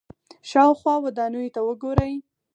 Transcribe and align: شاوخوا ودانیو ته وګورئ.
شاوخوا 0.49 0.95
ودانیو 1.05 1.53
ته 1.55 1.59
وګورئ. 1.67 2.13